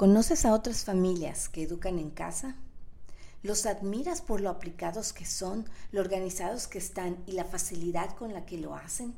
[0.00, 2.56] ¿Conoces a otras familias que educan en casa?
[3.42, 8.32] ¿Los admiras por lo aplicados que son, lo organizados que están y la facilidad con
[8.32, 9.14] la que lo hacen?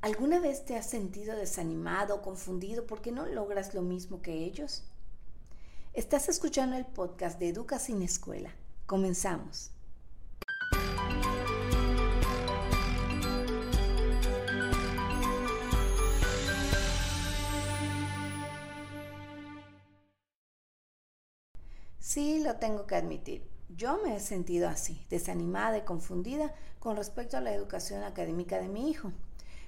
[0.00, 4.84] ¿Alguna vez te has sentido desanimado o confundido porque no logras lo mismo que ellos?
[5.94, 8.54] Estás escuchando el podcast de Educa sin Escuela.
[8.86, 9.72] Comenzamos.
[22.02, 23.48] Sí, lo tengo que admitir.
[23.76, 28.66] Yo me he sentido así, desanimada y confundida con respecto a la educación académica de
[28.66, 29.12] mi hijo.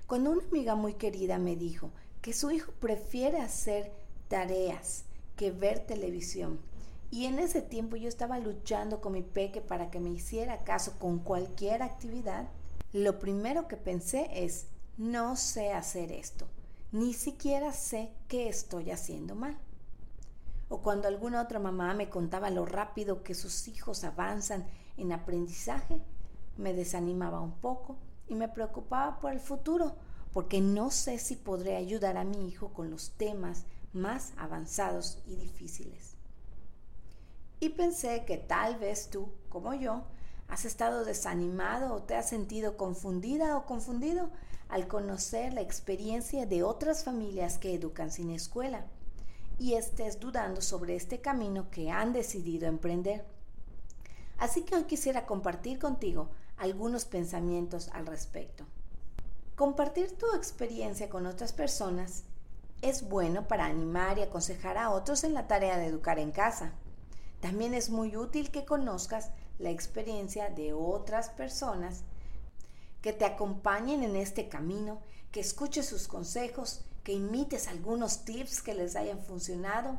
[0.09, 1.93] Cuando una amiga muy querida me dijo
[2.23, 3.93] que su hijo prefiere hacer
[4.27, 5.05] tareas
[5.37, 6.59] que ver televisión.
[7.13, 10.99] Y en ese tiempo yo estaba luchando con mi peque para que me hiciera caso
[10.99, 12.49] con cualquier actividad.
[12.93, 14.67] Lo primero que pensé es,
[14.99, 16.49] no sé hacer esto.
[16.91, 19.57] Ni siquiera sé qué estoy haciendo mal
[20.75, 26.03] o cuando alguna otra mamá me contaba lo rápido que sus hijos avanzan en aprendizaje,
[26.57, 29.95] me desanimaba un poco y me preocupaba por el futuro,
[30.33, 35.37] porque no sé si podré ayudar a mi hijo con los temas más avanzados y
[35.37, 36.17] difíciles.
[37.61, 40.03] Y pensé que tal vez tú, como yo,
[40.49, 44.29] has estado desanimado o te has sentido confundida o confundido
[44.69, 48.87] al conocer la experiencia de otras familias que educan sin escuela
[49.59, 53.25] y estés dudando sobre este camino que han decidido emprender.
[54.39, 58.65] Así que hoy quisiera compartir contigo algunos pensamientos al respecto.
[59.57, 62.25] Compartir tu experiencia con otras personas
[62.83, 66.73] es bueno para animar y aconsejar a otros en la tarea de educar en casa.
[67.41, 72.03] También es muy útil que conozcas la experiencia de otras personas
[73.01, 75.01] que te acompañen en este camino,
[75.31, 79.99] que escuches sus consejos que imites algunos tips que les hayan funcionado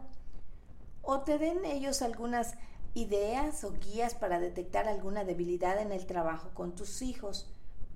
[1.01, 2.55] o te den ellos algunas
[2.95, 7.47] ideas o guías para detectar alguna debilidad en el trabajo con tus hijos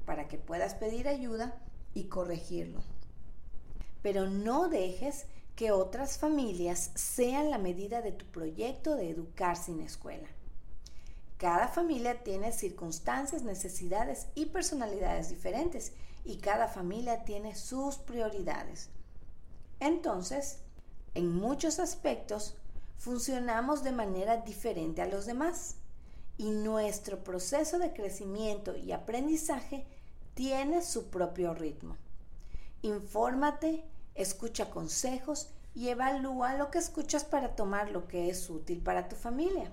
[0.05, 1.57] para que puedas pedir ayuda
[1.93, 2.81] y corregirlo.
[4.03, 9.81] Pero no dejes que otras familias sean la medida de tu proyecto de educar sin
[9.81, 10.27] escuela.
[11.37, 15.93] Cada familia tiene circunstancias, necesidades y personalidades diferentes
[16.23, 18.89] y cada familia tiene sus prioridades.
[19.79, 20.59] Entonces,
[21.13, 22.55] en muchos aspectos,
[22.97, 25.75] funcionamos de manera diferente a los demás
[26.37, 29.85] y nuestro proceso de crecimiento y aprendizaje
[30.33, 31.97] tiene su propio ritmo.
[32.81, 33.83] Infórmate,
[34.15, 39.15] escucha consejos y evalúa lo que escuchas para tomar lo que es útil para tu
[39.15, 39.71] familia.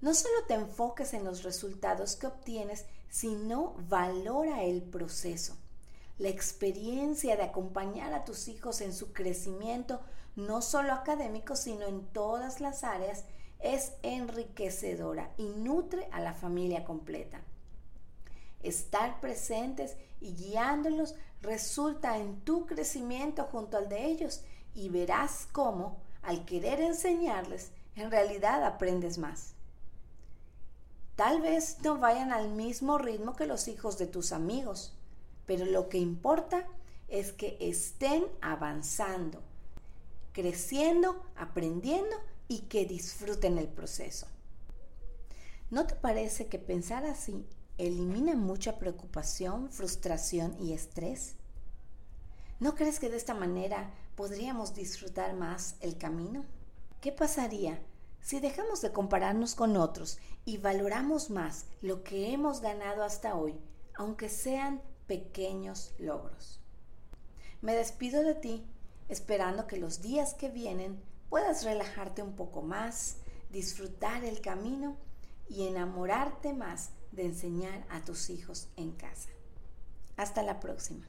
[0.00, 5.56] No solo te enfoques en los resultados que obtienes, sino valora el proceso
[6.20, 10.00] la experiencia de acompañar a tus hijos en su crecimiento,
[10.36, 13.24] no solo académico, sino en todas las áreas,
[13.58, 17.40] es enriquecedora y nutre a la familia completa.
[18.62, 24.42] Estar presentes y guiándolos resulta en tu crecimiento junto al de ellos
[24.74, 29.54] y verás cómo, al querer enseñarles, en realidad aprendes más.
[31.20, 34.94] Tal vez no vayan al mismo ritmo que los hijos de tus amigos,
[35.44, 36.66] pero lo que importa
[37.08, 39.42] es que estén avanzando,
[40.32, 42.16] creciendo, aprendiendo
[42.48, 44.28] y que disfruten el proceso.
[45.68, 47.44] ¿No te parece que pensar así
[47.76, 51.34] elimina mucha preocupación, frustración y estrés?
[52.60, 56.46] ¿No crees que de esta manera podríamos disfrutar más el camino?
[57.02, 57.78] ¿Qué pasaría
[58.22, 63.60] si dejamos de compararnos con otros y valoramos más lo que hemos ganado hasta hoy,
[63.94, 66.60] aunque sean pequeños logros.
[67.60, 68.66] Me despido de ti
[69.08, 73.16] esperando que los días que vienen puedas relajarte un poco más,
[73.50, 74.96] disfrutar el camino
[75.48, 79.30] y enamorarte más de enseñar a tus hijos en casa.
[80.16, 81.06] Hasta la próxima.